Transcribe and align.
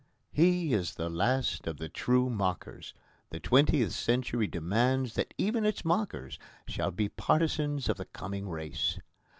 He 0.31 0.73
is 0.73 0.95
the 0.95 1.09
last 1.11 1.67
of 1.67 1.77
the 1.77 1.87
true 1.87 2.27
mockers: 2.27 2.95
the 3.29 3.39
twentieth 3.39 3.91
century 3.91 4.47
demands 4.47 5.13
that 5.13 5.31
even 5.37 5.63
its 5.63 5.85
mockers 5.85 6.39
shall 6.67 6.89
be 6.89 7.07
partisans 7.07 7.87
of 7.87 7.97
the 7.97 8.05
coming 8.05 8.49
race. 8.49 8.97